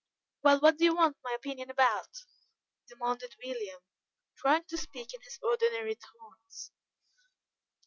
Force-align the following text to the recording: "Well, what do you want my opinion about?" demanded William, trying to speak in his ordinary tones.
"Well, 0.41 0.59
what 0.61 0.77
do 0.79 0.83
you 0.85 0.95
want 0.95 1.17
my 1.23 1.31
opinion 1.33 1.69
about?" 1.69 2.25
demanded 2.87 3.35
William, 3.45 3.81
trying 4.35 4.63
to 4.63 4.77
speak 4.79 5.13
in 5.13 5.21
his 5.21 5.37
ordinary 5.43 5.93
tones. 5.93 6.71